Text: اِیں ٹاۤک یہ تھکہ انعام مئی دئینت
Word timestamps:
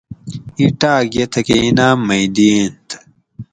اِیں 0.57 0.71
ٹاۤک 0.79 1.09
یہ 1.17 1.25
تھکہ 1.31 1.55
انعام 1.65 1.97
مئی 2.07 2.25
دئینت 2.35 2.87